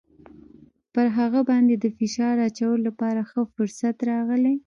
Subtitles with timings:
[0.93, 4.55] پر هغه باندې د فشار اچولو لپاره ښه فرصت راغلی.